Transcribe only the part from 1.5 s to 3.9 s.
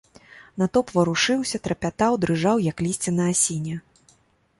трапятаў, дрыжаў, як лісце на асіне.